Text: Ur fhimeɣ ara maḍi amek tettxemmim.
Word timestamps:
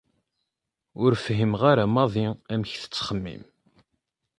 Ur 1.03 1.11
fhimeɣ 1.25 1.61
ara 1.71 1.85
maḍi 1.93 2.27
amek 2.53 2.71
tettxemmim. 2.81 3.43